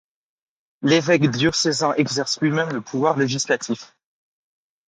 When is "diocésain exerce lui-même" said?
1.29-2.71